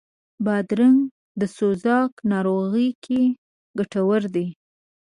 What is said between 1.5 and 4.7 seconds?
سوزاک ناروغي کې ګټور دی.